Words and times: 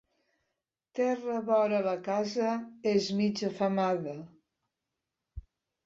Terra 0.99 1.35
vora 1.51 1.83
la 1.89 1.93
casa 2.09 2.55
és 2.95 3.13
mig 3.23 3.45
afemada. 3.53 4.19